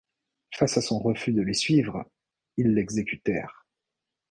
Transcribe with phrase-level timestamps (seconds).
[0.55, 2.09] Face à son refus de les suivre,
[2.57, 3.67] ils l'exécutèrent.